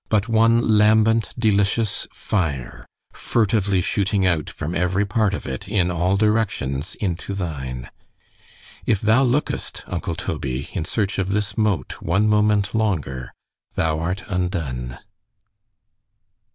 [0.09, 6.17] but one lambent delicious fire, furtively shooting out from every part of it, in all
[6.17, 7.87] directions, into thine——
[8.87, 14.97] ——If thou lookest, uncle Toby, in search of this mote one moment longer,——thou art undone.